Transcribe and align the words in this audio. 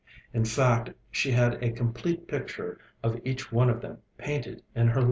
In 0.33 0.45
fact, 0.45 0.89
she 1.11 1.29
had 1.31 1.63
a 1.63 1.71
complete 1.71 2.27
picture 2.27 2.79
of 3.03 3.21
each 3.23 3.51
one 3.51 3.69
of 3.69 3.81
them 3.81 3.99
painted 4.17 4.63
in 4.73 4.87
her 4.87 4.87
little 4.87 4.93
heart. 4.93 4.99